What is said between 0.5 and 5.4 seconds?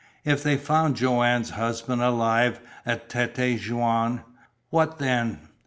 found Joanne's husband alive at Tête Jaune what then?